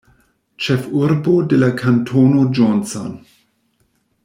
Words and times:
Ĉefurbo 0.67 1.35
de 1.51 1.59
la 1.65 1.69
kantono 1.83 2.47
Johnson. 2.61 3.15